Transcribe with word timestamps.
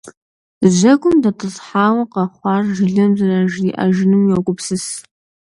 Жьэгум 0.75 1.15
дэтӀысхьауэ, 1.23 2.03
къэхъуар 2.13 2.63
жылэм 2.75 3.11
зэражриӏэжынум 3.19 4.23
йогупсыс. 4.31 4.85